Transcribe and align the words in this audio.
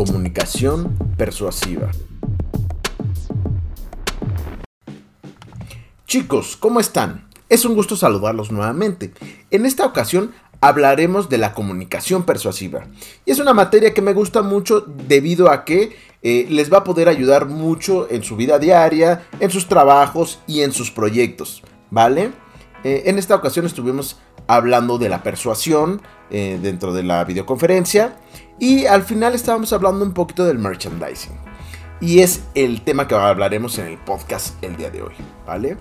Comunicación 0.00 0.96
persuasiva. 1.18 1.90
Chicos, 6.06 6.56
¿cómo 6.56 6.80
están? 6.80 7.28
Es 7.50 7.66
un 7.66 7.74
gusto 7.74 7.96
saludarlos 7.96 8.50
nuevamente. 8.50 9.12
En 9.50 9.66
esta 9.66 9.84
ocasión 9.84 10.32
hablaremos 10.62 11.28
de 11.28 11.36
la 11.36 11.52
comunicación 11.52 12.24
persuasiva. 12.24 12.86
Y 13.26 13.32
es 13.32 13.40
una 13.40 13.52
materia 13.52 13.92
que 13.92 14.00
me 14.00 14.14
gusta 14.14 14.40
mucho 14.40 14.80
debido 14.80 15.50
a 15.50 15.66
que 15.66 15.94
eh, 16.22 16.46
les 16.48 16.72
va 16.72 16.78
a 16.78 16.84
poder 16.84 17.10
ayudar 17.10 17.44
mucho 17.44 18.10
en 18.10 18.22
su 18.22 18.36
vida 18.36 18.58
diaria, 18.58 19.28
en 19.38 19.50
sus 19.50 19.68
trabajos 19.68 20.38
y 20.46 20.62
en 20.62 20.72
sus 20.72 20.90
proyectos. 20.90 21.62
¿Vale? 21.90 22.32
Eh, 22.84 23.02
en 23.04 23.18
esta 23.18 23.34
ocasión 23.34 23.66
estuvimos 23.66 24.18
hablando 24.54 24.98
de 24.98 25.08
la 25.08 25.22
persuasión 25.22 26.02
eh, 26.30 26.58
dentro 26.60 26.92
de 26.92 27.02
la 27.02 27.24
videoconferencia 27.24 28.16
y 28.58 28.86
al 28.86 29.04
final 29.04 29.34
estábamos 29.34 29.72
hablando 29.72 30.04
un 30.04 30.12
poquito 30.12 30.44
del 30.44 30.58
merchandising. 30.58 31.38
Y 32.00 32.20
es 32.20 32.42
el 32.54 32.82
tema 32.82 33.06
que 33.06 33.14
hablaremos 33.14 33.78
en 33.78 33.86
el 33.86 33.98
podcast 33.98 34.62
el 34.64 34.76
día 34.76 34.90
de 34.90 35.02
hoy, 35.02 35.12
¿vale? 35.46 35.76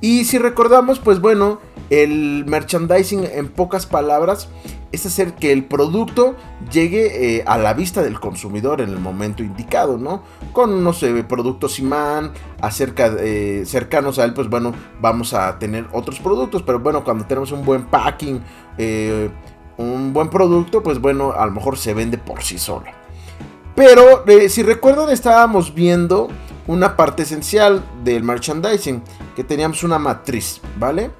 Y 0.00 0.24
si 0.24 0.38
recordamos, 0.38 0.98
pues 0.98 1.20
bueno, 1.20 1.60
el 1.90 2.44
merchandising 2.46 3.24
en 3.24 3.48
pocas 3.48 3.86
palabras 3.86 4.48
es 4.92 5.06
hacer 5.06 5.34
que 5.34 5.52
el 5.52 5.64
producto 5.64 6.36
llegue 6.72 7.38
eh, 7.38 7.44
a 7.46 7.58
la 7.58 7.74
vista 7.74 8.02
del 8.02 8.20
consumidor 8.20 8.80
en 8.80 8.90
el 8.90 8.98
momento 8.98 9.42
indicado, 9.42 9.98
¿no? 9.98 10.22
Con 10.52 10.72
unos 10.72 11.02
eh, 11.02 11.24
productos 11.24 11.78
imán, 11.78 12.32
eh, 12.62 13.62
cercanos 13.66 14.18
a 14.18 14.24
él, 14.24 14.34
pues 14.34 14.48
bueno, 14.48 14.72
vamos 15.00 15.34
a 15.34 15.58
tener 15.58 15.86
otros 15.92 16.20
productos, 16.20 16.62
pero 16.62 16.80
bueno, 16.80 17.04
cuando 17.04 17.26
tenemos 17.26 17.52
un 17.52 17.64
buen 17.64 17.86
packing, 17.86 18.40
un 19.78 20.12
buen 20.12 20.28
producto, 20.30 20.82
pues 20.82 21.00
bueno, 21.00 21.32
a 21.32 21.44
lo 21.46 21.52
mejor 21.52 21.76
se 21.76 21.94
vende 21.94 22.18
por 22.18 22.42
sí 22.42 22.58
solo. 22.58 22.86
Pero 23.74 24.24
si 24.48 24.62
recuerdan, 24.62 25.10
estábamos 25.10 25.74
viendo 25.74 26.28
una 26.66 26.96
parte 26.96 27.22
esencial 27.22 27.84
del 28.02 28.22
merchandising, 28.22 29.02
que 29.34 29.44
teníamos 29.44 29.82
una 29.84 29.98
matriz, 29.98 30.60
¿vale? 30.78 31.10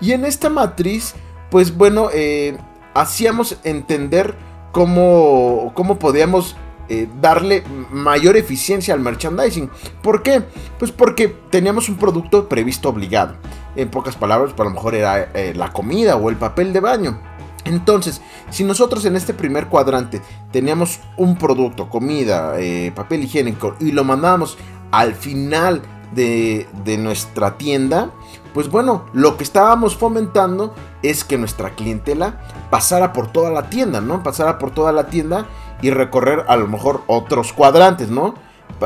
Y 0.00 0.12
en 0.12 0.24
esta 0.24 0.48
matriz, 0.50 1.14
pues 1.50 1.76
bueno, 1.76 2.08
eh, 2.12 2.56
hacíamos 2.94 3.58
entender 3.64 4.34
cómo, 4.72 5.72
cómo 5.74 5.98
podíamos 5.98 6.56
eh, 6.88 7.08
darle 7.20 7.62
mayor 7.90 8.36
eficiencia 8.36 8.94
al 8.94 9.00
merchandising. 9.00 9.70
¿Por 10.02 10.22
qué? 10.22 10.42
Pues 10.78 10.90
porque 10.90 11.28
teníamos 11.28 11.88
un 11.88 11.96
producto 11.96 12.48
previsto 12.48 12.88
obligado. 12.88 13.36
En 13.76 13.88
pocas 13.88 14.16
palabras, 14.16 14.52
pues 14.54 14.66
a 14.66 14.70
lo 14.70 14.74
mejor 14.74 14.94
era 14.94 15.30
eh, 15.32 15.54
la 15.54 15.72
comida 15.72 16.16
o 16.16 16.28
el 16.28 16.36
papel 16.36 16.72
de 16.72 16.80
baño. 16.80 17.18
Entonces, 17.64 18.20
si 18.50 18.64
nosotros 18.64 19.04
en 19.04 19.14
este 19.14 19.32
primer 19.32 19.68
cuadrante 19.68 20.20
teníamos 20.50 20.98
un 21.16 21.38
producto, 21.38 21.88
comida, 21.88 22.54
papel 22.94 23.22
higiénico 23.22 23.76
y 23.78 23.92
lo 23.92 24.02
mandábamos 24.02 24.58
al 24.90 25.14
final 25.14 25.80
de, 26.14 26.66
nuestra 26.98 27.56
tienda, 27.56 28.10
pues 28.54 28.68
bueno, 28.68 29.06
lo 29.12 29.36
que 29.36 29.44
estábamos 29.44 29.96
fomentando 29.96 30.74
es 31.02 31.24
que 31.24 31.38
nuestra 31.38 31.70
clientela 31.70 32.40
pasara 32.70 33.12
por 33.12 33.32
toda 33.32 33.50
la 33.50 33.70
tienda, 33.70 34.00
¿no? 34.00 34.22
Pasara 34.22 34.58
por 34.58 34.72
toda 34.72 34.92
la 34.92 35.06
tienda 35.06 35.46
y 35.80 35.90
recorrer 35.90 36.44
a 36.48 36.56
lo 36.56 36.68
mejor 36.68 37.02
otros 37.06 37.52
cuadrantes, 37.52 38.10
¿no? 38.10 38.34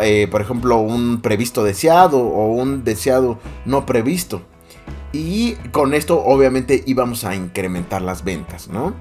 Eh, 0.03 0.29
por 0.31 0.41
ejemplo, 0.41 0.79
un 0.79 1.21
previsto 1.21 1.65
deseado 1.65 2.19
o 2.19 2.49
un 2.49 2.85
deseado 2.85 3.39
no 3.65 3.87
previsto. 3.87 4.43
Y 5.13 5.55
con 5.73 5.95
esto 5.95 6.23
obviamente 6.23 6.83
íbamos 6.87 7.25
a 7.25 7.35
incrementar 7.35 8.03
las 8.03 8.25
ventas, 8.25 8.69
¿no? 8.69 8.95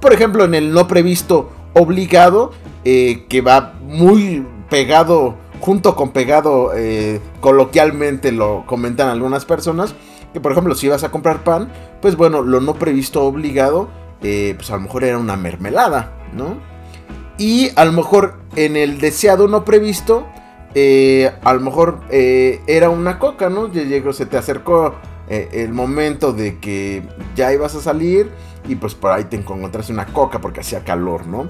Por 0.00 0.12
ejemplo, 0.12 0.44
en 0.44 0.54
el 0.54 0.72
no 0.72 0.88
previsto 0.88 1.50
obligado, 1.74 2.52
eh, 2.84 3.26
que 3.28 3.40
va 3.40 3.74
muy 3.82 4.44
pegado, 4.68 5.36
junto 5.60 5.94
con 5.94 6.10
pegado, 6.10 6.72
eh, 6.74 7.20
coloquialmente 7.40 8.32
lo 8.32 8.64
comentan 8.66 9.08
algunas 9.08 9.44
personas, 9.44 9.94
que 10.32 10.40
por 10.40 10.52
ejemplo, 10.52 10.74
si 10.74 10.88
vas 10.88 11.04
a 11.04 11.10
comprar 11.10 11.44
pan, 11.44 11.70
pues 12.00 12.16
bueno, 12.16 12.42
lo 12.42 12.60
no 12.60 12.74
previsto 12.74 13.22
obligado, 13.24 13.88
eh, 14.22 14.54
pues 14.56 14.70
a 14.70 14.76
lo 14.76 14.82
mejor 14.82 15.04
era 15.04 15.18
una 15.18 15.36
mermelada, 15.36 16.12
¿no? 16.34 16.56
Y 17.38 17.70
a 17.76 17.84
lo 17.84 17.92
mejor 17.92 18.34
en 18.56 18.76
el 18.76 18.98
deseado 19.00 19.48
no 19.48 19.64
previsto, 19.64 20.26
eh, 20.74 21.32
a 21.42 21.52
lo 21.54 21.60
mejor 21.60 22.00
era 22.10 22.90
una 22.90 23.18
coca, 23.18 23.48
¿no? 23.48 23.68
Llegó, 23.72 24.12
se 24.12 24.26
te 24.26 24.36
acercó 24.36 24.94
el 25.28 25.72
momento 25.72 26.32
de 26.32 26.58
que 26.58 27.04
ya 27.36 27.52
ibas 27.52 27.74
a 27.76 27.80
salir 27.80 28.30
y 28.68 28.74
pues 28.74 28.94
por 28.94 29.12
ahí 29.12 29.24
te 29.24 29.36
encontraste 29.36 29.92
una 29.92 30.06
coca 30.06 30.40
porque 30.40 30.60
hacía 30.60 30.84
calor, 30.84 31.26
¿no? 31.26 31.48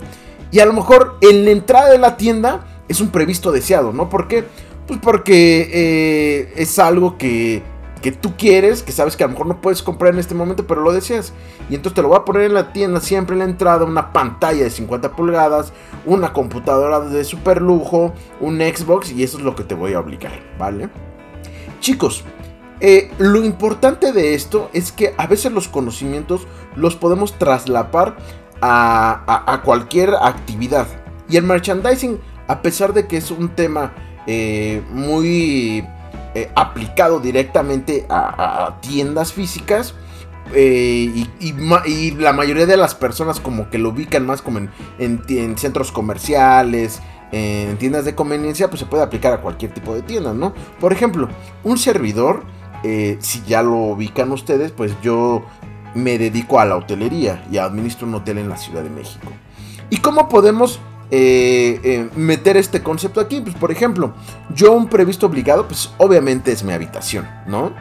Y 0.52 0.60
a 0.60 0.66
lo 0.66 0.72
mejor 0.72 1.16
en 1.20 1.44
la 1.44 1.50
entrada 1.50 1.90
de 1.90 1.98
la 1.98 2.16
tienda 2.16 2.66
es 2.90 3.00
un 3.00 3.10
previsto 3.10 3.52
deseado, 3.52 3.92
¿no? 3.92 4.08
¿Por 4.08 4.28
qué? 4.28 4.44
Pues 4.86 4.98
porque 5.02 6.52
es 6.56 6.78
algo 6.78 7.16
que 7.16 7.62
que 8.00 8.12
tú 8.12 8.34
quieres, 8.36 8.82
que 8.82 8.92
sabes 8.92 9.16
que 9.16 9.24
a 9.24 9.26
lo 9.26 9.32
mejor 9.32 9.46
no 9.46 9.60
puedes 9.60 9.82
comprar 9.82 10.14
en 10.14 10.20
este 10.20 10.34
momento, 10.34 10.66
pero 10.66 10.80
lo 10.80 10.92
deseas. 10.92 11.32
Y 11.68 11.74
entonces 11.74 11.94
te 11.94 12.02
lo 12.02 12.08
voy 12.08 12.18
a 12.18 12.24
poner 12.24 12.42
en 12.44 12.54
la 12.54 12.72
tienda, 12.72 13.00
siempre 13.00 13.34
en 13.34 13.40
la 13.40 13.44
entrada, 13.44 13.84
una 13.84 14.12
pantalla 14.12 14.64
de 14.64 14.70
50 14.70 15.12
pulgadas, 15.12 15.72
una 16.06 16.32
computadora 16.32 17.00
de 17.00 17.24
super 17.24 17.60
lujo, 17.60 18.14
un 18.40 18.58
Xbox, 18.58 19.12
y 19.12 19.22
eso 19.22 19.38
es 19.38 19.44
lo 19.44 19.54
que 19.54 19.64
te 19.64 19.74
voy 19.74 19.92
a 19.92 20.00
obligar, 20.00 20.32
¿vale? 20.58 20.88
Chicos, 21.80 22.24
eh, 22.80 23.10
lo 23.18 23.44
importante 23.44 24.12
de 24.12 24.34
esto 24.34 24.70
es 24.72 24.92
que 24.92 25.14
a 25.18 25.26
veces 25.26 25.52
los 25.52 25.68
conocimientos 25.68 26.46
los 26.76 26.96
podemos 26.96 27.38
traslapar 27.38 28.16
a, 28.62 29.60
cualquier 29.64 30.14
actividad. 30.14 30.86
Y 31.28 31.36
el 31.36 31.44
merchandising, 31.44 32.18
a 32.50 32.62
pesar 32.62 32.92
de 32.92 33.06
que 33.06 33.16
es 33.16 33.30
un 33.30 33.50
tema 33.50 33.92
eh, 34.26 34.82
muy 34.90 35.86
eh, 36.34 36.50
aplicado 36.56 37.20
directamente 37.20 38.06
a, 38.08 38.78
tiendas 38.80 39.32
físicas. 39.32 39.94
Eh, 40.52 41.28
y, 41.38 42.12
la 42.14 42.32
mayoría 42.32 42.66
de 42.66 42.76
las 42.76 42.96
personas 42.96 43.38
como 43.38 43.70
que 43.70 43.78
lo 43.78 43.90
ubican 43.90 44.26
más 44.26 44.42
como 44.42 44.58
en, 44.98 45.58
centros 45.58 45.92
comerciales, 45.92 47.00
en 47.30 47.76
tiendas 47.76 48.04
de 48.04 48.16
conveniencia, 48.16 48.68
pues 48.68 48.80
se 48.80 48.86
puede 48.86 49.04
aplicar 49.04 49.32
a 49.32 49.40
cualquier 49.40 49.72
tipo 49.72 49.94
de 49.94 50.02
tienda, 50.02 50.34
¿no? 50.34 50.52
Por 50.80 50.92
ejemplo, 50.92 51.28
un 51.62 51.78
servidor, 51.78 52.42
si 52.82 53.42
ya 53.46 53.62
lo 53.62 53.76
ubican 53.76 54.32
ustedes, 54.32 54.72
pues 54.72 54.92
yo 55.02 55.44
me 55.94 56.18
dedico 56.18 56.58
a 56.58 56.64
la 56.64 56.76
hotelería 56.76 57.46
y 57.48 57.58
administro 57.58 58.08
un 58.08 58.16
hotel 58.16 58.38
en 58.38 58.48
la 58.48 58.56
Ciudad 58.56 58.82
de 58.82 58.90
México. 58.90 59.28
¿Y 59.88 59.98
cómo 59.98 60.28
podemos 60.28 60.80
eh, 61.10 61.80
eh, 61.82 62.08
meter 62.16 62.56
este 62.56 62.82
concepto 62.82 63.20
aquí. 63.20 63.40
Pues, 63.40 63.54
por 63.56 63.72
ejemplo, 63.72 64.14
yo 64.54 64.72
un 64.72 64.88
previsto 64.88 65.26
obligado, 65.26 65.66
pues 65.66 65.90
obviamente 65.98 66.52
es 66.52 66.62
mi 66.62 66.72
habitación, 66.72 67.28
¿no? 67.46 67.72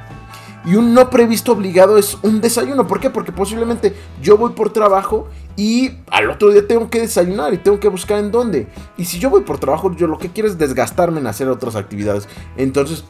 Y 0.66 0.76
un 0.76 0.94
no 0.94 1.10
previsto 1.10 1.54
obligado 1.54 1.98
es 1.98 2.18
un 2.22 2.42
desayuno. 2.42 2.86
¿Por 2.86 3.00
qué? 3.00 3.10
Porque 3.10 3.32
posiblemente 3.32 3.96
yo 4.22 4.38
voy 4.38 4.52
por 4.52 4.74
trabajo 4.74 5.30
y 5.56 5.92
al 6.12 6.30
otro 6.30 6.52
día 6.52 6.68
tengo 6.68 6.90
que 6.90 7.02
desayunar 7.02 7.54
y 7.54 7.58
tengo 7.58 7.80
que 7.80 7.88
buscar 7.88 8.20
en 8.20 8.32
dónde. 8.32 8.68
Y 8.98 9.06
si 9.06 9.20
yo 9.20 9.30
voy 9.30 9.42
por 9.42 9.58
trabajo, 9.58 9.96
yo 9.96 10.08
lo 10.08 10.18
que 10.18 10.30
quiero 10.30 10.50
es 10.50 10.58
desgastarme 10.58 11.22
en 11.22 11.28
hacer 11.28 11.48
otras 11.48 11.76
actividades. 11.76 12.28
Entonces, 12.58 13.06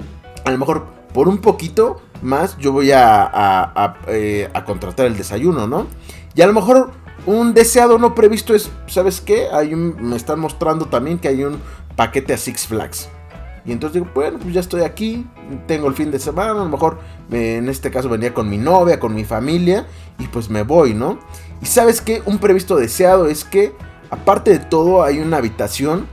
a 0.46 0.52
lo 0.52 0.58
mejor 0.58 0.85
por 1.13 1.28
un 1.28 1.40
poquito 1.40 2.02
más 2.22 2.58
yo 2.58 2.72
voy 2.72 2.91
a, 2.91 3.29
a 3.34 3.96
eh, 4.08 4.47
contratar 4.66 5.08
el 5.08 5.18
desayuno, 5.18 5.68
¿no? 5.68 5.88
Y 6.35 6.41
a 6.41 6.47
lo 6.47 6.53
mejor 6.53 6.91
un 7.29 7.53
deseado 7.53 8.00
no 8.00 8.16
previsto 8.16 8.56
es, 8.56 8.72
¿sabes 8.88 9.22
qué? 9.22 9.50
Hay 9.53 9.75
me 9.75 10.16
están 10.16 10.40
mostrando 10.40 10.85
también 10.85 11.19
que 11.19 11.28
hay 11.28 11.44
un 11.44 11.62
paquete 11.95 12.34
a 12.34 12.38
Six 12.38 12.66
Flags. 12.66 13.07
Y 13.66 13.72
entonces 13.72 14.01
digo, 14.01 14.12
bueno, 14.16 14.40
pues 14.40 14.51
ya 14.51 14.62
estoy 14.62 14.81
aquí, 14.81 15.28
tengo 15.67 15.88
el 15.88 15.94
fin 15.94 16.09
de 16.09 16.17
semana, 16.17 16.51
a 16.53 16.63
lo 16.63 16.69
mejor 16.69 16.97
en 17.31 17.69
este 17.69 17.91
caso 17.91 18.09
venía 18.09 18.34
con 18.34 18.50
mi 18.50 18.57
novia, 18.57 19.00
con 19.00 19.13
mi 19.13 19.25
familia, 19.25 19.85
y 20.17 20.28
pues 20.28 20.50
me 20.50 20.63
voy, 20.63 20.95
¿no? 20.95 21.19
Y 21.62 21.67
sabes 21.67 22.01
qué, 22.01 22.23
un 22.26 22.40
previsto 22.40 22.78
deseado 22.78 23.28
es 23.28 23.43
que, 23.43 23.75
aparte 24.09 24.49
de 24.49 24.59
todo, 24.59 25.03
hay 25.03 25.20
una 25.20 25.37
habitación 25.37 26.08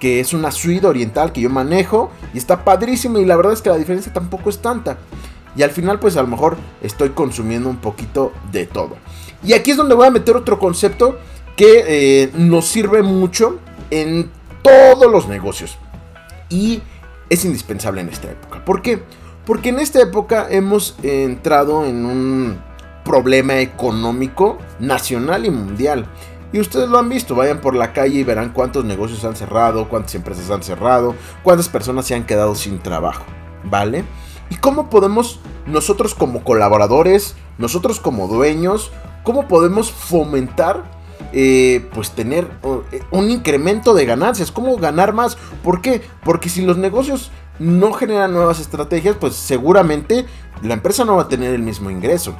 que 0.00 0.18
es 0.18 0.32
una 0.32 0.50
suite 0.50 0.86
oriental 0.86 1.32
que 1.32 1.42
yo 1.42 1.50
manejo, 1.50 2.10
y 2.34 2.38
está 2.38 2.64
padrísimo, 2.64 3.18
y 3.18 3.24
la 3.24 3.36
verdad 3.36 3.52
es 3.52 3.62
que 3.62 3.70
la 3.70 3.78
diferencia 3.78 4.12
tampoco 4.12 4.50
es 4.50 4.58
tanta. 4.58 4.98
Y 5.56 5.62
al 5.62 5.70
final, 5.70 5.98
pues 5.98 6.16
a 6.16 6.22
lo 6.22 6.28
mejor 6.28 6.56
estoy 6.82 7.10
consumiendo 7.10 7.68
un 7.68 7.78
poquito 7.78 8.32
de 8.52 8.66
todo. 8.66 8.96
Y 9.42 9.52
aquí 9.52 9.70
es 9.70 9.76
donde 9.76 9.94
voy 9.94 10.06
a 10.06 10.10
meter 10.10 10.36
otro 10.36 10.58
concepto 10.58 11.18
que 11.56 11.84
eh, 11.86 12.30
nos 12.34 12.66
sirve 12.66 13.02
mucho 13.02 13.58
en 13.90 14.30
todos 14.62 15.10
los 15.10 15.28
negocios. 15.28 15.78
Y 16.48 16.82
es 17.30 17.44
indispensable 17.44 18.00
en 18.00 18.08
esta 18.08 18.30
época. 18.30 18.64
¿Por 18.64 18.82
qué? 18.82 19.02
Porque 19.44 19.70
en 19.70 19.78
esta 19.78 20.00
época 20.00 20.48
hemos 20.50 20.96
entrado 21.02 21.86
en 21.86 22.04
un 22.04 22.58
problema 23.04 23.60
económico 23.60 24.58
nacional 24.80 25.46
y 25.46 25.50
mundial. 25.50 26.06
Y 26.52 26.60
ustedes 26.60 26.88
lo 26.88 26.98
han 26.98 27.08
visto, 27.08 27.34
vayan 27.34 27.60
por 27.60 27.74
la 27.74 27.92
calle 27.92 28.18
y 28.18 28.24
verán 28.24 28.52
cuántos 28.52 28.84
negocios 28.84 29.24
han 29.24 29.36
cerrado, 29.36 29.88
cuántas 29.88 30.14
empresas 30.14 30.50
han 30.50 30.62
cerrado, 30.62 31.14
cuántas 31.42 31.68
personas 31.68 32.06
se 32.06 32.14
han 32.14 32.24
quedado 32.24 32.54
sin 32.54 32.78
trabajo, 32.78 33.24
¿vale? 33.64 34.04
¿Y 34.50 34.56
cómo 34.56 34.90
podemos 34.90 35.40
nosotros 35.66 36.14
como 36.14 36.44
colaboradores, 36.44 37.34
nosotros 37.58 38.00
como 38.00 38.28
dueños, 38.28 38.92
cómo 39.24 39.48
podemos 39.48 39.90
fomentar 39.90 40.84
eh, 41.32 41.86
pues 41.92 42.12
tener 42.12 42.48
eh, 42.92 43.02
un 43.10 43.30
incremento 43.30 43.94
de 43.94 44.06
ganancias. 44.06 44.52
¿Cómo 44.52 44.76
ganar 44.76 45.12
más? 45.12 45.36
¿Por 45.62 45.80
qué? 45.80 46.02
Porque 46.24 46.48
si 46.48 46.62
los 46.62 46.78
negocios 46.78 47.30
no 47.58 47.92
generan 47.92 48.32
nuevas 48.32 48.60
estrategias, 48.60 49.16
pues 49.16 49.34
seguramente 49.34 50.26
la 50.62 50.74
empresa 50.74 51.04
no 51.04 51.16
va 51.16 51.22
a 51.22 51.28
tener 51.28 51.52
el 51.54 51.62
mismo 51.62 51.90
ingreso. 51.90 52.34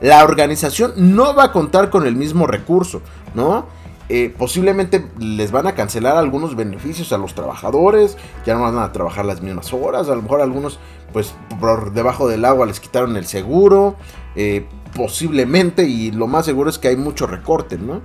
La 0.00 0.24
organización 0.24 0.92
no 0.96 1.34
va 1.34 1.44
a 1.44 1.52
contar 1.52 1.90
con 1.90 2.06
el 2.06 2.16
mismo 2.16 2.46
recurso, 2.46 3.02
¿no? 3.34 3.66
Eh, 4.10 4.34
posiblemente 4.36 5.06
les 5.18 5.50
van 5.50 5.66
a 5.66 5.74
cancelar 5.74 6.16
algunos 6.16 6.56
beneficios 6.56 7.12
a 7.12 7.18
los 7.18 7.34
trabajadores, 7.34 8.16
ya 8.46 8.54
no 8.54 8.62
van 8.62 8.78
a 8.78 8.90
trabajar 8.90 9.26
las 9.26 9.42
mismas 9.42 9.72
horas, 9.74 10.08
a 10.08 10.16
lo 10.16 10.22
mejor 10.22 10.40
algunos 10.40 10.78
pues 11.12 11.34
por 11.60 11.92
debajo 11.92 12.26
del 12.26 12.46
agua 12.46 12.64
les 12.64 12.80
quitaron 12.80 13.16
el 13.18 13.26
seguro, 13.26 13.96
eh, 14.34 14.66
posiblemente 14.96 15.84
y 15.84 16.10
lo 16.10 16.26
más 16.26 16.46
seguro 16.46 16.70
es 16.70 16.78
que 16.78 16.88
hay 16.88 16.96
mucho 16.96 17.26
recorte, 17.26 17.76
¿no? 17.76 18.00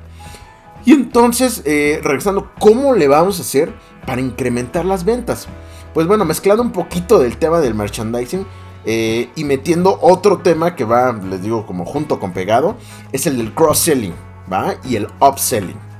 Y 0.86 0.92
entonces, 0.92 1.62
eh, 1.66 2.02
regresando, 2.04 2.52
¿cómo 2.60 2.94
le 2.94 3.08
vamos 3.08 3.40
a 3.40 3.44
hacer 3.44 3.74
para 4.06 4.20
incrementar 4.20 4.84
las 4.84 5.06
ventas? 5.06 5.48
Pues 5.94 6.08
bueno, 6.08 6.26
mezclando 6.26 6.64
un 6.64 6.74
poquito 6.74 7.20
del 7.20 7.38
tema 7.38 7.62
del 7.62 7.76
merchandising, 7.76 8.46
y 8.86 9.44
metiendo 9.46 9.98
otro 10.02 10.40
tema 10.40 10.76
que 10.76 10.84
va, 10.84 11.14
les 11.14 11.42
digo, 11.42 11.66
como 11.66 11.86
junto 11.86 12.20
con 12.20 12.34
pegado, 12.34 12.76
es 13.14 13.26
el 13.26 13.38
del 13.38 13.54
cross-selling, 13.54 14.14
¿va? 14.52 14.76
Y 14.84 14.98
el 14.98 15.08
upselling. 15.22 15.93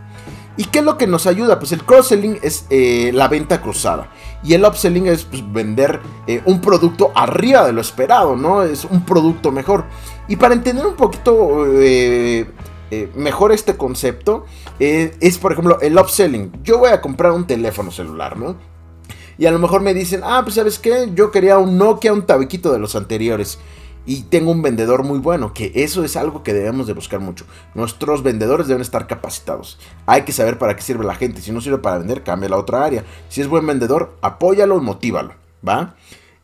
¿Y 0.56 0.66
qué 0.66 0.80
es 0.80 0.86
lo 0.86 0.98
que 0.98 1.08
nos 1.08 1.26
ayuda? 1.26 1.58
Pues 1.58 1.72
el 1.72 1.84
cross-selling 1.84 2.40
es 2.44 2.68
eh, 2.70 3.12
la 3.14 3.28
venta 3.28 3.60
cruzada. 3.62 4.12
Y 4.44 4.54
el 4.54 4.64
upselling 4.64 5.08
es 5.08 5.24
pues, 5.24 5.42
vender 5.52 6.00
eh, 6.28 6.42
un 6.46 6.62
producto 6.62 7.12
arriba 7.16 7.66
de 7.66 7.74
lo 7.74 7.82
esperado, 7.82 8.36
¿no? 8.36 8.62
Es 8.62 8.86
un 8.86 9.04
producto 9.04 9.52
mejor. 9.52 9.86
Y 10.28 10.36
para 10.36 10.54
entender 10.54 10.86
un 10.86 10.96
poquito 10.96 11.66
eh, 11.68 12.48
mejor 13.16 13.52
este 13.52 13.76
concepto, 13.76 14.46
es 14.80 15.38
por 15.40 15.54
ejemplo 15.54 15.80
el 15.82 15.98
upselling. 15.98 16.52
Yo 16.64 16.78
voy 16.78 16.90
a 16.90 17.02
comprar 17.02 17.32
un 17.32 17.48
teléfono 17.48 17.90
celular, 17.90 18.38
¿no? 18.38 18.56
Y 19.40 19.48
a 19.48 19.52
lo 19.52 19.58
mejor 19.58 19.82
me 19.82 19.96
dicen, 19.96 20.22
ah, 20.24 20.42
pues 20.44 20.56
sabes 20.56 20.78
qué, 20.78 21.10
yo 21.16 21.32
quería 21.32 21.58
un 21.58 21.80
Nokia, 21.80 22.14
un 22.14 22.28
tabiquito 22.28 22.72
de 22.72 22.78
los 22.78 22.96
anteriores 22.96 23.58
y 24.06 24.24
tengo 24.24 24.52
un 24.52 24.62
vendedor 24.62 25.04
muy 25.04 25.20
bueno, 25.20 25.54
que 25.54 25.72
eso 25.76 26.04
es 26.04 26.16
algo 26.16 26.44
que 26.44 26.54
debemos 26.54 26.88
de 26.88 26.94
buscar 26.94 27.20
mucho. 27.20 27.46
Nuestros 27.74 28.24
vendedores 28.24 28.68
deben 28.68 28.82
estar 28.82 29.08
capacitados. 29.08 29.80
Hay 30.06 30.24
que 30.24 30.32
saber 30.32 30.58
para 30.58 30.76
qué 30.76 30.82
sirve 30.82 31.06
la 31.06 31.16
gente. 31.16 31.42
Si 31.42 31.52
no 31.52 31.62
sirve 31.62 31.78
para 31.78 32.00
vender, 32.00 32.24
cambia 32.24 32.50
a 32.50 32.58
otra 32.58 32.84
área. 32.84 33.04
Si 33.30 33.42
es 33.42 33.48
buen 33.48 33.66
vendedor, 33.66 34.18
apóyalo 34.22 34.78
y 34.78 34.82
motívalo, 34.82 35.34
¿va? 35.68 35.96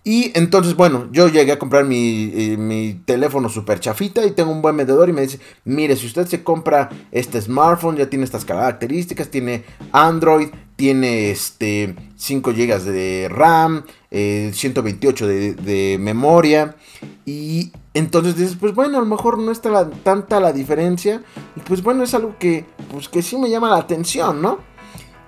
Y 0.09 0.31
entonces, 0.33 0.75
bueno, 0.75 1.07
yo 1.11 1.27
llegué 1.27 1.51
a 1.51 1.59
comprar 1.59 1.85
mi, 1.85 2.31
eh, 2.33 2.57
mi, 2.57 2.95
teléfono 3.06 3.47
super 3.47 3.79
chafita 3.79 4.25
y 4.25 4.31
tengo 4.31 4.51
un 4.51 4.59
buen 4.59 4.75
vendedor 4.75 5.07
y 5.07 5.13
me 5.13 5.21
dice, 5.21 5.39
mire, 5.65 5.95
si 5.95 6.07
usted 6.07 6.25
se 6.25 6.44
compra 6.44 6.89
este 7.11 7.39
smartphone, 7.39 7.95
ya 7.95 8.09
tiene 8.09 8.25
estas 8.25 8.44
características, 8.44 9.29
tiene 9.29 9.65
Android, 9.91 10.47
tiene 10.75 11.29
este 11.29 11.94
5 12.15 12.53
GB 12.53 12.81
de 12.85 13.27
RAM, 13.29 13.83
128 14.09 15.29
eh, 15.29 15.53
de, 15.53 15.97
memoria. 16.00 16.75
Y 17.27 17.71
entonces 17.94 18.35
dices, 18.35 18.57
pues 18.59 18.73
bueno, 18.73 18.97
a 18.97 19.01
lo 19.01 19.05
mejor 19.05 19.38
no 19.38 19.51
está 19.51 19.91
tanta 20.01 20.39
la 20.39 20.53
diferencia. 20.53 21.21
Y 21.55 21.59
pues 21.59 21.83
bueno, 21.83 22.01
es 22.01 22.15
algo 22.15 22.35
que, 22.39 22.65
pues 22.91 23.09
que 23.09 23.21
sí 23.21 23.38
me 23.38 23.51
llama 23.51 23.69
la 23.69 23.77
atención, 23.77 24.41
¿no? 24.41 24.57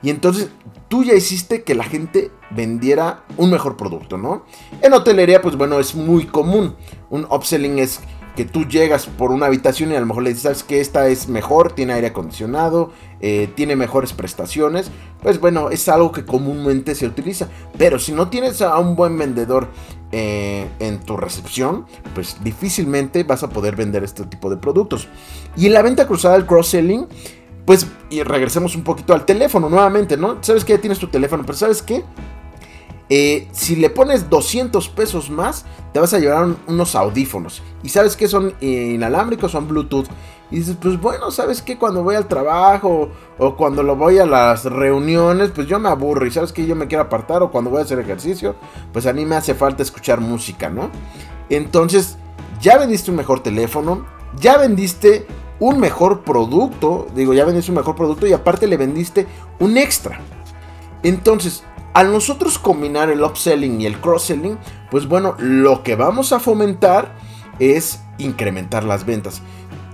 Y 0.02 0.10
entonces 0.10 0.50
tú 0.88 1.04
ya 1.04 1.14
hiciste 1.14 1.64
que 1.64 1.76
la 1.76 1.84
gente 1.84 2.32
vendiera 2.50 3.24
un 3.38 3.52
mejor 3.52 3.78
producto, 3.78 4.18
¿no? 4.18 4.46
En 4.82 4.94
hotelería, 4.94 5.42
pues 5.42 5.56
bueno, 5.56 5.80
es 5.80 5.96
muy 5.96 6.26
común. 6.26 6.76
Un 7.10 7.26
upselling 7.30 7.80
es 7.80 8.02
que 8.36 8.46
tú 8.46 8.66
llegas 8.66 9.08
por 9.08 9.32
una 9.32 9.48
habitación 9.48 9.92
y 9.92 9.96
a 9.96 10.00
lo 10.00 10.06
mejor 10.06 10.24
le 10.24 10.30
dices, 10.30 10.44
¿sabes 10.44 10.64
que 10.64 10.80
esta 10.80 11.08
es 11.08 11.28
mejor? 11.28 11.74
Tiene 11.74 11.94
aire 11.94 12.08
acondicionado, 12.08 12.92
eh, 13.20 13.50
tiene 13.56 13.76
mejores 13.76 14.14
prestaciones. 14.14 14.90
Pues 15.22 15.40
bueno, 15.40 15.70
es 15.70 15.88
algo 15.90 16.12
que 16.12 16.26
comúnmente 16.26 16.96
se 16.96 17.06
utiliza. 17.06 17.50
Pero 17.78 18.00
si 18.00 18.14
no 18.14 18.30
tienes 18.30 18.62
a 18.62 18.78
un 18.80 18.96
buen 18.96 19.18
vendedor 19.18 19.68
eh, 20.12 20.68
en 20.80 21.00
tu 21.02 21.18
recepción, 21.18 21.86
pues 22.14 22.38
difícilmente 22.44 23.24
vas 23.24 23.44
a 23.44 23.50
poder 23.50 23.76
vender 23.76 24.04
este 24.04 24.26
tipo 24.26 24.50
de 24.50 24.58
productos. 24.58 25.08
Y 25.58 25.68
en 25.68 25.74
la 25.74 25.82
venta 25.82 26.08
cruzada, 26.08 26.36
el 26.38 26.46
cross-selling, 26.46 27.08
pues 27.66 27.88
y 28.10 28.24
regresemos 28.24 28.76
un 28.76 28.84
poquito 28.84 29.14
al 29.14 29.26
teléfono 29.26 29.70
nuevamente, 29.70 30.18
¿no? 30.18 30.38
Sabes 30.42 30.66
que 30.66 30.74
ya 30.74 30.82
tienes 30.82 31.00
tu 31.00 31.08
teléfono, 31.08 31.44
pero 31.46 31.58
¿sabes 31.58 31.82
qué? 31.82 32.04
Eh, 33.14 33.50
si 33.52 33.76
le 33.76 33.90
pones 33.90 34.30
200 34.30 34.88
pesos 34.88 35.30
más, 35.30 35.66
te 35.92 36.00
vas 36.00 36.14
a 36.14 36.20
llevar 36.20 36.48
unos 36.68 36.96
audífonos. 36.96 37.62
Y 37.84 37.90
sabes 37.90 38.16
que 38.16 38.30
son 38.30 38.54
inalámbricos, 38.62 39.52
son 39.52 39.68
Bluetooth. 39.68 40.08
Y 40.50 40.60
dices, 40.60 40.78
pues 40.82 41.00
bueno, 41.00 41.30
¿sabes 41.30 41.62
qué? 41.62 41.78
Cuando 41.78 42.04
voy 42.04 42.16
al 42.16 42.30
trabajo 42.30 43.10
o 43.38 43.56
cuando 43.58 43.84
lo 43.84 43.98
voy 43.98 44.20
a 44.20 44.26
las 44.26 44.64
reuniones, 44.64 45.52
pues 45.52 45.68
yo 45.68 45.78
me 45.78 45.90
aburro. 45.90 46.26
Y 46.26 46.32
sabes 46.32 46.54
que 46.54 46.66
yo 46.66 46.74
me 46.76 46.88
quiero 46.88 47.04
apartar 47.04 47.44
o 47.44 47.52
cuando 47.52 47.70
voy 47.70 47.80
a 47.80 47.84
hacer 47.84 48.00
ejercicio, 48.00 48.56
pues 48.94 49.06
a 49.06 49.12
mí 49.12 49.26
me 49.26 49.36
hace 49.36 49.56
falta 49.56 49.84
escuchar 49.84 50.22
música, 50.22 50.70
¿no? 50.70 50.90
Entonces, 51.50 52.18
ya 52.62 52.78
vendiste 52.78 53.12
un 53.12 53.18
mejor 53.18 53.44
teléfono, 53.44 54.06
ya 54.40 54.58
vendiste 54.58 55.28
un 55.62 55.80
mejor 55.80 56.22
producto. 56.22 57.08
Digo, 57.16 57.34
ya 57.34 57.46
vendiste 57.46 57.72
un 57.72 57.78
mejor 57.78 57.96
producto 57.96 58.28
y 58.28 58.34
aparte 58.34 58.68
le 58.68 58.76
vendiste 58.76 59.28
un 59.60 59.78
extra. 59.78 60.20
Entonces, 61.04 61.64
al 61.94 62.12
nosotros 62.12 62.60
combinar 62.60 63.10
el 63.10 63.24
upselling 63.24 63.80
y 63.80 63.86
el 63.86 64.02
cross-selling, 64.02 64.58
pues 64.90 65.08
bueno, 65.08 65.36
lo 65.38 65.84
que 65.84 65.96
vamos 65.96 66.34
a 66.34 66.40
fomentar 66.40 67.14
es 67.60 68.02
incrementar 68.18 68.84
las 68.84 69.06
ventas. 69.06 69.42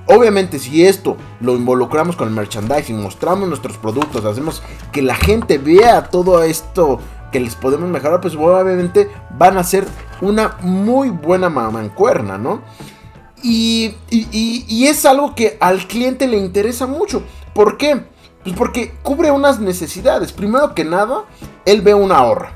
Obviamente, 0.07 0.57
si 0.57 0.85
esto 0.85 1.17
lo 1.41 1.55
involucramos 1.55 2.15
con 2.15 2.29
el 2.29 2.33
merchandising, 2.33 3.01
mostramos 3.01 3.49
nuestros 3.49 3.77
productos, 3.77 4.23
hacemos 4.23 4.63
que 4.93 5.01
la 5.01 5.15
gente 5.15 5.57
vea 5.57 6.09
todo 6.09 6.41
esto 6.43 6.99
que 7.31 7.41
les 7.41 7.55
podemos 7.55 7.89
mejorar, 7.89 8.21
pues 8.21 8.35
obviamente 8.35 9.09
van 9.37 9.57
a 9.57 9.65
ser 9.65 9.85
una 10.21 10.55
muy 10.61 11.09
buena 11.09 11.49
mancuerna, 11.49 12.37
¿no? 12.37 12.61
Y, 13.43 13.93
y 14.09 14.85
es 14.87 15.05
algo 15.05 15.35
que 15.35 15.57
al 15.59 15.87
cliente 15.87 16.27
le 16.27 16.37
interesa 16.37 16.87
mucho. 16.87 17.21
¿Por 17.53 17.77
qué? 17.77 18.03
Pues 18.43 18.55
porque 18.55 18.93
cubre 19.03 19.31
unas 19.31 19.59
necesidades. 19.59 20.31
Primero 20.31 20.73
que 20.73 20.85
nada, 20.85 21.25
él 21.65 21.81
ve 21.81 21.93
un 21.93 22.11
ahorro. 22.11 22.47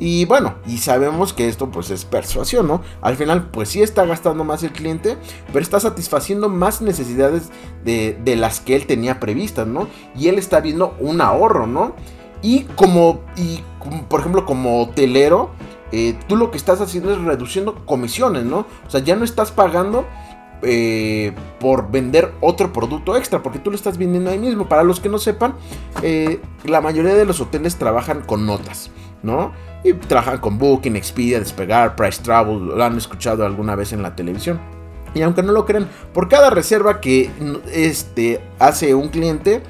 Y 0.00 0.24
bueno, 0.24 0.54
y 0.66 0.78
sabemos 0.78 1.34
que 1.34 1.46
esto 1.46 1.70
pues 1.70 1.90
es 1.90 2.06
persuasión, 2.06 2.66
¿no? 2.66 2.80
Al 3.02 3.16
final 3.16 3.50
pues 3.50 3.68
sí 3.68 3.82
está 3.82 4.06
gastando 4.06 4.44
más 4.44 4.62
el 4.62 4.72
cliente, 4.72 5.18
pero 5.52 5.60
está 5.60 5.78
satisfaciendo 5.78 6.48
más 6.48 6.80
necesidades 6.80 7.50
de, 7.84 8.18
las 8.36 8.60
que 8.60 8.74
él 8.74 8.86
tenía 8.86 9.20
previstas, 9.20 9.66
¿no? 9.66 9.88
Y 10.16 10.28
él 10.28 10.38
está 10.38 10.60
viendo 10.60 10.96
un 11.00 11.20
ahorro, 11.20 11.66
¿no? 11.66 11.94
Y 12.40 12.62
como, 12.76 13.20
y 13.36 13.62
por 14.08 14.20
ejemplo 14.20 14.46
como 14.46 14.82
hotelero, 14.82 15.50
eh, 15.92 16.16
tú 16.28 16.36
lo 16.36 16.50
que 16.50 16.56
estás 16.56 16.80
haciendo 16.80 17.12
es 17.12 17.18
reduciendo 17.18 17.84
comisiones, 17.86 18.44
¿no? 18.44 18.66
O 18.86 18.90
sea, 18.90 19.00
ya 19.00 19.16
no 19.16 19.24
estás 19.24 19.50
pagando 19.50 20.06
eh, 20.62 21.32
por 21.58 21.90
vender 21.90 22.32
otro 22.40 22.72
producto 22.72 23.16
extra, 23.16 23.42
porque 23.42 23.58
tú 23.58 23.70
lo 23.70 23.76
estás 23.76 23.98
vendiendo 23.98 24.30
ahí 24.30 24.38
mismo. 24.38 24.68
Para 24.68 24.82
los 24.82 25.00
que 25.00 25.08
no 25.08 25.18
sepan, 25.18 25.54
eh, 26.02 26.40
la 26.64 26.80
mayoría 26.80 27.14
de 27.14 27.24
los 27.24 27.40
hoteles 27.40 27.76
trabajan 27.76 28.20
con 28.22 28.46
notas, 28.46 28.90
¿no? 29.22 29.52
Y 29.82 29.94
trabajan 29.94 30.38
con 30.38 30.58
Booking, 30.58 30.96
Expedia, 30.96 31.38
Despegar, 31.38 31.96
Price 31.96 32.22
Travel, 32.22 32.66
lo 32.66 32.84
han 32.84 32.96
escuchado 32.98 33.46
alguna 33.46 33.74
vez 33.74 33.92
en 33.92 34.02
la 34.02 34.14
televisión. 34.14 34.60
Y 35.14 35.22
aunque 35.22 35.42
no 35.42 35.52
lo 35.52 35.64
crean, 35.64 35.88
por 36.12 36.28
cada 36.28 36.50
reserva 36.50 37.00
que 37.00 37.30
este, 37.72 38.40
hace 38.58 38.94
un 38.94 39.08
cliente, 39.08 39.62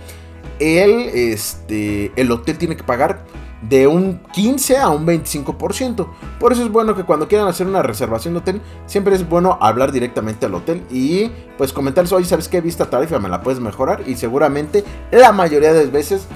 él, 0.58 1.08
este, 1.14 2.12
el 2.16 2.30
hotel 2.30 2.58
tiene 2.58 2.76
que 2.76 2.82
pagar 2.82 3.24
de 3.62 3.86
un 3.86 4.20
15 4.32 4.78
a 4.78 4.88
un 4.88 5.06
25%. 5.06 6.06
Por 6.38 6.52
eso 6.52 6.62
es 6.62 6.70
bueno 6.70 6.94
que 6.94 7.04
cuando 7.04 7.28
quieran 7.28 7.48
hacer 7.48 7.66
una 7.66 7.82
reservación 7.82 8.34
de 8.34 8.40
hotel, 8.40 8.60
siempre 8.86 9.14
es 9.14 9.28
bueno 9.28 9.58
hablar 9.60 9.92
directamente 9.92 10.46
al 10.46 10.54
hotel 10.54 10.82
y 10.90 11.30
pues 11.58 11.72
comentarles, 11.72 12.12
oye, 12.12 12.26
¿sabes 12.26 12.48
qué? 12.48 12.60
Vista 12.60 12.88
tarifa, 12.88 13.18
me 13.18 13.28
la 13.28 13.42
puedes 13.42 13.60
mejorar 13.60 14.02
y 14.06 14.16
seguramente 14.16 14.84
la 15.10 15.32
mayoría 15.32 15.72
de 15.72 15.86
veces 15.86 16.26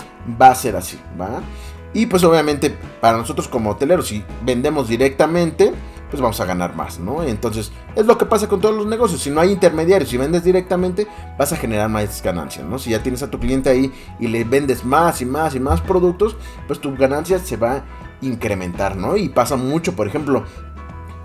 va 0.41 0.49
a 0.49 0.55
ser 0.55 0.77
así, 0.77 0.99
¿va? 1.21 1.41
Y 1.95 2.07
pues 2.07 2.25
obviamente 2.25 2.77
para 3.01 3.17
nosotros 3.17 3.49
como 3.49 3.71
hoteleros, 3.71 4.09
si 4.09 4.25
vendemos 4.43 4.89
directamente, 4.89 5.73
pues 6.15 6.23
vamos 6.23 6.41
a 6.41 6.45
ganar 6.45 6.77
más, 6.77 7.01
¿no? 7.01 7.25
Entonces, 7.25 7.73
es 7.97 8.07
lo 8.07 8.17
que 8.17 8.25
pasa 8.25 8.49
con 8.49 8.61
todos 8.61 8.77
los 8.77 8.87
negocios. 8.87 9.21
Si 9.21 9.31
no 9.31 9.41
hay 9.41 9.51
intermediarios, 9.51 10.09
si 10.09 10.17
vendes 10.17 10.45
directamente, 10.45 11.09
vas 11.37 11.53
a 11.53 11.57
generar 11.57 11.89
más 11.89 12.23
ganancias, 12.23 12.65
¿no? 12.65 12.79
Si 12.79 12.91
ya 12.91 13.03
tienes 13.03 13.25
a 13.25 13.31
tu 13.33 13.41
cliente 13.41 13.69
ahí 13.69 13.93
y 14.21 14.29
le 14.29 14.45
vendes 14.45 14.85
más 14.85 15.21
y 15.21 15.25
más 15.25 15.57
y 15.57 15.61
más 15.61 15.81
productos, 15.81 16.37
pues 16.69 16.81
tu 16.81 16.95
ganancia 16.95 17.41
se 17.41 17.57
va 17.57 17.73
a 17.73 17.85
incrementar, 18.21 18.95
¿no? 18.95 19.17
Y 19.17 19.29
pasa 19.29 19.57
mucho, 19.57 19.97
por 19.97 20.07
ejemplo, 20.07 20.45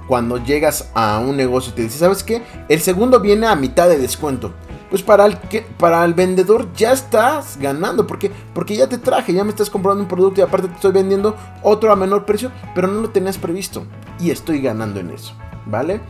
cuando 0.08 0.43
llegas 0.43 0.89
a 0.96 1.19
un 1.19 1.38
negocio 1.38 1.72
y 1.72 1.75
te 1.75 1.84
dice, 1.84 2.00
¿sabes 2.00 2.24
qué? 2.24 2.41
El 2.67 2.81
segundo 2.81 3.19
viene 3.19 3.46
a 3.46 3.55
mitad 3.55 3.88
de 3.88 4.00
descuento 4.00 4.55
pues 4.89 5.03
para 5.03 5.25
el, 5.25 5.38
que, 5.38 5.62
para 5.62 6.03
el 6.03 6.13
vendedor 6.13 6.72
ya 6.74 6.91
estás 6.91 7.58
ganando. 7.60 8.08
¿Por 8.08 8.19
Porque 8.53 8.75
ya 8.75 8.88
te 8.88 8.98
traje, 8.98 9.34
ya 9.34 9.43
me 9.43 9.51
estás 9.51 9.69
comprando 9.69 10.01
un 10.01 10.10
producto 10.10 10.41
y 10.41 10.43
aparte 10.43 10.67
te 10.67 10.75
estoy 10.75 10.91
vendiendo 10.91 11.36
otro 11.62 11.91
a 11.91 11.96
menor 11.96 12.25
precio, 12.25 12.51
pero 12.74 12.88
no 12.88 13.01
lo 13.01 13.10
tenías 13.10 13.38
previsto. 13.38 13.86
Y 14.19 14.31
estoy 14.31 14.62
ganando 14.62 15.00
en 15.00 15.12
eso, 15.12 15.34
¿vale? 15.65 16.01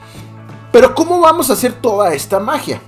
Pero 0.72 0.94
¿cómo 0.94 1.20
vamos 1.20 1.50
a 1.50 1.54
hacer 1.54 1.74
toda 1.74 2.14
esta 2.14 2.40
magia? 2.40 2.82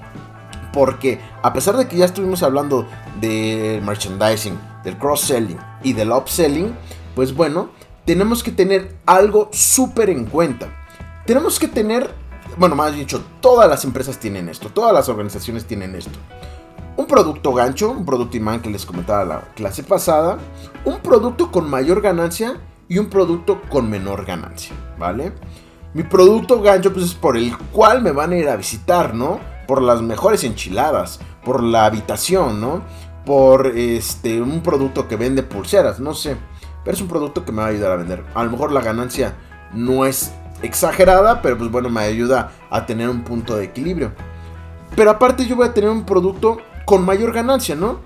Porque 0.73 1.19
a 1.41 1.51
pesar 1.51 1.75
de 1.75 1.87
que 1.87 1.97
ya 1.97 2.05
estuvimos 2.05 2.43
hablando 2.43 2.87
de 3.19 3.81
merchandising, 3.83 4.57
del 4.83 4.97
cross-selling 4.97 5.57
y 5.83 5.93
del 5.93 6.11
upselling, 6.11 6.73
pues 7.15 7.35
bueno, 7.35 7.69
tenemos 8.05 8.43
que 8.43 8.51
tener 8.51 8.95
algo 9.05 9.49
súper 9.51 10.09
en 10.09 10.25
cuenta. 10.25 10.69
Tenemos 11.25 11.59
que 11.59 11.67
tener, 11.67 12.13
bueno, 12.57 12.75
más 12.75 12.93
dicho, 12.93 13.23
todas 13.39 13.69
las 13.69 13.83
empresas 13.85 14.17
tienen 14.17 14.49
esto, 14.49 14.69
todas 14.69 14.93
las 14.93 15.09
organizaciones 15.09 15.65
tienen 15.65 15.95
esto. 15.95 16.17
Un 16.97 17.07
producto 17.07 17.53
gancho, 17.53 17.91
un 17.91 18.05
producto 18.05 18.37
imán 18.37 18.61
que 18.61 18.69
les 18.69 18.85
comentaba 18.85 19.23
la 19.25 19.41
clase 19.55 19.83
pasada, 19.83 20.37
un 20.85 20.99
producto 20.99 21.51
con 21.51 21.69
mayor 21.69 22.01
ganancia 22.01 22.59
y 22.87 22.97
un 22.97 23.09
producto 23.09 23.61
con 23.69 23.89
menor 23.89 24.25
ganancia, 24.25 24.75
¿vale? 24.99 25.31
Mi 25.93 26.03
producto 26.03 26.61
gancho 26.61 26.93
pues 26.93 27.05
es 27.05 27.13
por 27.13 27.37
el 27.37 27.57
cual 27.57 28.01
me 28.01 28.11
van 28.11 28.31
a 28.31 28.37
ir 28.37 28.49
a 28.49 28.55
visitar, 28.55 29.13
¿no? 29.13 29.39
Por 29.67 29.81
las 29.81 30.01
mejores 30.01 30.43
enchiladas, 30.43 31.19
por 31.43 31.63
la 31.63 31.85
habitación, 31.85 32.59
¿no? 32.59 32.83
Por 33.25 33.67
este 33.67 34.41
un 34.41 34.61
producto 34.61 35.07
que 35.07 35.15
vende 35.15 35.43
pulseras, 35.43 35.99
no 35.99 36.13
sé. 36.13 36.37
Pero 36.83 36.95
es 36.95 37.01
un 37.01 37.07
producto 37.07 37.45
que 37.45 37.51
me 37.51 37.59
va 37.59 37.67
a 37.67 37.69
ayudar 37.69 37.91
a 37.91 37.97
vender. 37.97 38.25
A 38.33 38.43
lo 38.43 38.51
mejor 38.51 38.71
la 38.71 38.81
ganancia 38.81 39.35
no 39.73 40.05
es 40.05 40.33
exagerada, 40.61 41.41
pero 41.41 41.57
pues 41.57 41.71
bueno, 41.71 41.89
me 41.89 42.01
ayuda 42.01 42.51
a 42.69 42.85
tener 42.85 43.09
un 43.09 43.23
punto 43.23 43.55
de 43.55 43.65
equilibrio. 43.65 44.11
Pero 44.95 45.11
aparte 45.11 45.45
yo 45.45 45.55
voy 45.55 45.67
a 45.67 45.73
tener 45.73 45.89
un 45.89 46.05
producto 46.05 46.57
con 46.85 47.05
mayor 47.05 47.33
ganancia, 47.33 47.75
¿no? 47.75 47.99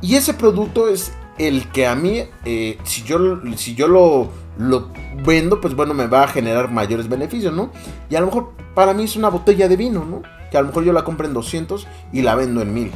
Y 0.00 0.14
ese 0.14 0.34
producto 0.34 0.88
es 0.88 1.12
el 1.38 1.70
que 1.70 1.86
a 1.86 1.94
mí, 1.94 2.22
eh, 2.44 2.78
si 2.84 3.02
yo, 3.02 3.18
si 3.56 3.74
yo 3.74 3.88
lo, 3.88 4.28
lo 4.58 4.88
vendo, 5.24 5.60
pues 5.60 5.74
bueno, 5.74 5.94
me 5.94 6.06
va 6.06 6.24
a 6.24 6.28
generar 6.28 6.70
mayores 6.70 7.08
beneficios, 7.08 7.52
¿no? 7.52 7.70
Y 8.08 8.16
a 8.16 8.20
lo 8.20 8.26
mejor 8.26 8.52
para 8.74 8.94
mí 8.94 9.04
es 9.04 9.16
una 9.16 9.28
botella 9.28 9.68
de 9.68 9.76
vino, 9.76 10.04
¿no? 10.04 10.22
Que 10.50 10.58
a 10.58 10.60
lo 10.60 10.68
mejor 10.68 10.84
yo 10.84 10.92
la 10.92 11.04
compro 11.04 11.26
en 11.26 11.34
200 11.34 11.86
y 12.12 12.22
la 12.22 12.34
vendo 12.34 12.62
en 12.62 12.72
1000, 12.72 12.92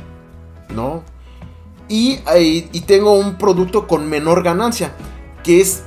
¿no? 0.74 1.02
Y, 1.88 2.20
y 2.34 2.80
tengo 2.82 3.12
un 3.12 3.36
producto 3.36 3.86
con 3.86 4.08
menor 4.08 4.42
ganancia 4.42 4.92
que 5.42 5.60
es 5.60 5.84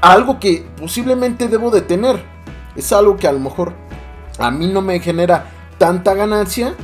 algo 0.00 0.38
que 0.38 0.66
posiblemente 0.78 1.48
debo 1.48 1.70
de 1.70 1.82
tener. 1.82 2.22
Es 2.74 2.92
algo 2.92 3.16
que 3.16 3.26
a 3.26 3.32
lo 3.32 3.40
mejor 3.40 3.72
a 4.38 4.50
mí 4.50 4.66
no 4.66 4.82
me 4.82 5.00
genera 5.00 5.46
tanta 5.78 6.14
ganancia, 6.14 6.74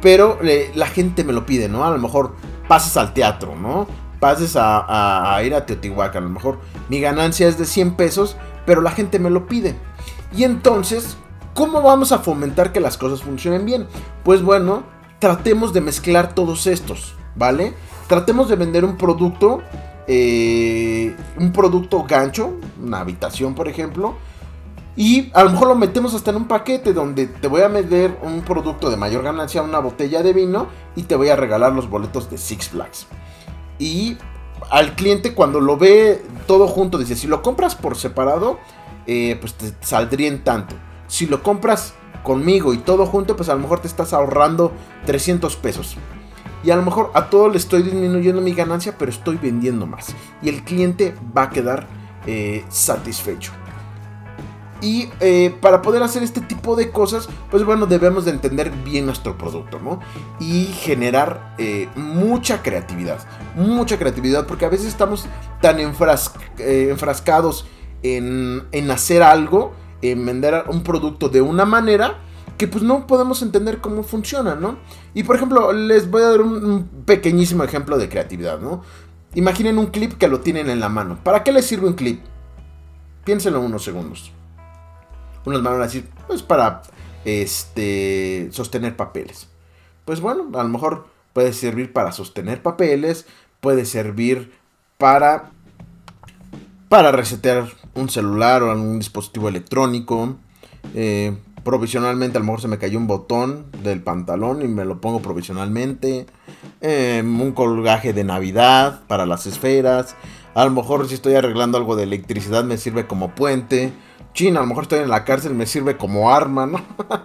pero 0.00 0.38
eh, 0.42 0.70
la 0.74 0.86
gente 0.86 1.24
me 1.24 1.32
lo 1.32 1.46
pide, 1.46 1.68
¿no? 1.68 1.84
A 1.84 1.90
lo 1.90 1.98
mejor 1.98 2.34
pases 2.68 2.96
al 2.96 3.12
teatro, 3.12 3.54
¿no? 3.56 3.86
Pases 4.18 4.54
a, 4.56 5.40
ir 5.44 5.54
a 5.54 5.64
Teotihuacán, 5.64 6.24
a 6.24 6.26
lo 6.26 6.32
mejor 6.32 6.58
mi 6.88 7.00
ganancia 7.00 7.48
es 7.48 7.58
de 7.58 7.64
100 7.64 7.94
pesos, 7.94 8.36
pero 8.66 8.82
la 8.82 8.90
gente 8.90 9.18
me 9.18 9.30
lo 9.30 9.46
pide. 9.46 9.76
Y 10.36 10.44
entonces, 10.44 11.16
¿cómo 11.54 11.82
vamos 11.82 12.12
a 12.12 12.18
fomentar 12.18 12.70
que 12.72 12.80
las 12.80 12.98
cosas 12.98 13.22
funcionen 13.22 13.64
bien? 13.64 13.86
Pues 14.22 14.42
bueno, 14.42 14.82
tratemos 15.20 15.72
de 15.72 15.80
mezclar 15.80 16.34
todos 16.34 16.66
estos, 16.66 17.14
¿vale? 17.34 17.74
Tratemos 18.08 18.48
de 18.48 18.56
vender 18.56 18.84
un 18.84 18.96
producto 18.96 19.62
eh, 20.12 21.14
un 21.38 21.52
producto 21.52 22.02
gancho, 22.02 22.58
una 22.82 22.98
habitación 22.98 23.54
por 23.54 23.68
ejemplo, 23.68 24.16
y 24.96 25.30
a 25.34 25.44
lo 25.44 25.50
mejor 25.50 25.68
lo 25.68 25.76
metemos 25.76 26.14
hasta 26.14 26.30
en 26.32 26.36
un 26.38 26.48
paquete 26.48 26.92
donde 26.92 27.28
te 27.28 27.46
voy 27.46 27.62
a 27.62 27.68
meter 27.68 28.18
un 28.22 28.42
producto 28.42 28.90
de 28.90 28.96
mayor 28.96 29.22
ganancia, 29.22 29.62
una 29.62 29.78
botella 29.78 30.24
de 30.24 30.32
vino, 30.32 30.66
y 30.96 31.04
te 31.04 31.14
voy 31.14 31.28
a 31.28 31.36
regalar 31.36 31.72
los 31.72 31.88
boletos 31.88 32.28
de 32.28 32.38
Six 32.38 32.70
Flags. 32.70 33.06
Y 33.78 34.18
al 34.68 34.96
cliente 34.96 35.32
cuando 35.32 35.60
lo 35.60 35.76
ve 35.76 36.20
todo 36.48 36.66
junto, 36.66 36.98
dice, 36.98 37.14
si 37.14 37.28
lo 37.28 37.40
compras 37.40 37.76
por 37.76 37.96
separado, 37.96 38.58
eh, 39.06 39.38
pues 39.40 39.54
te 39.54 39.72
saldría 39.80 40.26
en 40.26 40.42
tanto. 40.42 40.74
Si 41.06 41.26
lo 41.26 41.40
compras 41.44 41.94
conmigo 42.24 42.74
y 42.74 42.78
todo 42.78 43.06
junto, 43.06 43.36
pues 43.36 43.48
a 43.48 43.54
lo 43.54 43.60
mejor 43.60 43.78
te 43.78 43.86
estás 43.86 44.12
ahorrando 44.12 44.72
300 45.06 45.54
pesos. 45.54 45.96
Y 46.62 46.70
a 46.70 46.76
lo 46.76 46.82
mejor 46.82 47.10
a 47.14 47.30
todo 47.30 47.48
le 47.48 47.56
estoy 47.56 47.82
disminuyendo 47.82 48.40
mi 48.40 48.52
ganancia, 48.52 48.96
pero 48.98 49.10
estoy 49.10 49.36
vendiendo 49.36 49.86
más. 49.86 50.14
Y 50.42 50.48
el 50.48 50.62
cliente 50.62 51.14
va 51.36 51.44
a 51.44 51.50
quedar 51.50 51.86
eh, 52.26 52.64
satisfecho. 52.68 53.52
Y 54.82 55.10
eh, 55.20 55.54
para 55.60 55.82
poder 55.82 56.02
hacer 56.02 56.22
este 56.22 56.40
tipo 56.40 56.74
de 56.74 56.90
cosas, 56.90 57.28
pues 57.50 57.64
bueno, 57.64 57.86
debemos 57.86 58.24
de 58.24 58.30
entender 58.30 58.70
bien 58.70 59.04
nuestro 59.04 59.36
producto, 59.36 59.78
¿no? 59.78 60.00
Y 60.38 60.64
generar 60.66 61.54
eh, 61.58 61.88
mucha 61.96 62.62
creatividad. 62.62 63.18
Mucha 63.56 63.98
creatividad, 63.98 64.46
porque 64.46 64.64
a 64.64 64.70
veces 64.70 64.86
estamos 64.86 65.26
tan 65.60 65.78
enfrascados 65.80 67.66
en, 68.02 68.62
en 68.72 68.90
hacer 68.90 69.22
algo, 69.22 69.72
en 70.00 70.24
vender 70.24 70.64
un 70.68 70.82
producto 70.82 71.28
de 71.28 71.42
una 71.42 71.66
manera, 71.66 72.18
que 72.60 72.68
pues 72.68 72.84
no 72.84 73.06
podemos 73.06 73.40
entender 73.40 73.80
cómo 73.80 74.02
funciona, 74.02 74.54
¿no? 74.54 74.78
Y 75.14 75.22
por 75.22 75.34
ejemplo, 75.34 75.72
les 75.72 76.10
voy 76.10 76.20
a 76.20 76.28
dar 76.28 76.42
un, 76.42 76.86
pequeñísimo 77.06 77.64
ejemplo 77.64 77.96
de 77.96 78.10
creatividad, 78.10 78.60
¿no? 78.60 78.82
Imaginen 79.32 79.78
un 79.78 79.86
clip 79.86 80.18
que 80.18 80.28
lo 80.28 80.40
tienen 80.40 80.68
en 80.68 80.78
la 80.78 80.90
mano. 80.90 81.18
¿Para 81.24 81.42
qué 81.42 81.52
les 81.52 81.64
sirve 81.64 81.88
un 81.88 81.94
clip? 81.94 82.22
Piénsenlo 83.24 83.62
unos 83.62 83.82
segundos. 83.82 84.30
Unos 85.46 85.62
van 85.62 85.80
a 85.80 85.84
decir, 85.84 86.10
pues 86.26 86.42
para 86.42 86.82
este 87.24 88.50
sostener 88.52 88.94
papeles. 88.94 89.48
Pues 90.04 90.20
bueno, 90.20 90.50
a 90.52 90.62
lo 90.62 90.68
mejor 90.68 91.06
puede 91.32 91.54
servir 91.54 91.94
para 91.94 92.12
sostener 92.12 92.62
papeles, 92.62 93.24
puede 93.60 93.86
servir 93.86 94.52
para 94.98 95.50
para 96.90 97.10
resetear 97.10 97.68
un 97.94 98.10
celular 98.10 98.62
o 98.62 98.70
algún 98.70 98.98
dispositivo 98.98 99.48
electrónico. 99.48 100.36
Eh, 100.94 101.38
provisionalmente 101.64 102.38
a 102.38 102.40
lo 102.40 102.46
mejor 102.46 102.60
se 102.60 102.68
me 102.68 102.78
cayó 102.78 102.98
un 102.98 103.06
botón 103.06 103.66
del 103.82 104.02
pantalón 104.02 104.62
y 104.62 104.68
me 104.68 104.84
lo 104.84 105.00
pongo 105.00 105.20
provisionalmente. 105.20 106.26
Em, 106.80 107.40
un 107.40 107.52
colgaje 107.52 108.12
de 108.12 108.24
Navidad 108.24 109.02
para 109.06 109.26
las 109.26 109.46
esferas. 109.46 110.16
A 110.54 110.64
lo 110.64 110.70
mejor 110.70 111.06
si 111.08 111.14
estoy 111.14 111.34
arreglando 111.34 111.78
algo 111.78 111.96
de 111.96 112.04
electricidad 112.04 112.64
me 112.64 112.76
sirve 112.76 113.06
como 113.06 113.34
puente. 113.34 113.92
China, 114.32 114.60
a 114.60 114.62
lo 114.62 114.68
mejor 114.68 114.84
estoy 114.84 115.00
en 115.00 115.10
la 115.10 115.24
cárcel, 115.24 115.54
me 115.54 115.66
sirve 115.66 115.96
como 115.96 116.30
arma. 116.30 116.70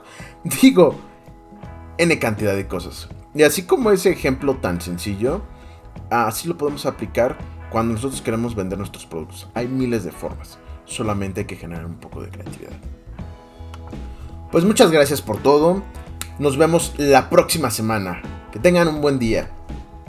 Digo, 0.62 0.96
N 1.98 2.20
cantidad 2.20 2.56
de 2.56 2.68
cosas. 2.68 3.08
Y 3.34 3.44
así 3.44 3.63
como 3.63 3.92
ese 3.92 4.12
ejemplo 4.12 4.58
tan 4.58 4.82
sencillo, 4.82 5.42
así 6.10 6.48
lo 6.48 6.58
podemos 6.58 6.86
aplicar 6.86 7.38
cuando 7.70 7.94
nosotros 7.94 8.22
queremos 8.22 8.56
vender 8.56 8.77
nuestros 8.77 9.06
productos. 9.06 9.50
Hay 9.54 9.68
miles 9.68 10.04
de 10.04 10.12
formas, 10.12 10.58
solamente 10.86 11.42
hay 11.42 11.48
que 11.48 11.56
generar 11.56 11.86
un 11.86 11.96
poco 11.96 12.22
de 12.22 12.30
creatividad. 12.30 12.74
Pues 14.52 14.64
muchas 14.64 14.92
gracias 14.92 15.22
por 15.22 15.42
todo. 15.42 15.84
Nos 16.40 16.58
vemos 16.58 16.94
la 16.98 17.30
próxima 17.30 17.72
semana. 17.72 18.22
Que 18.52 18.60
tengan 18.60 18.88
un 18.88 19.02
buen 19.02 19.20
día. 19.20 19.50